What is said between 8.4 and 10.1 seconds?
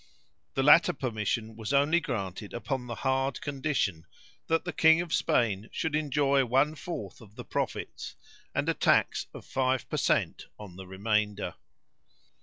and a tax of five per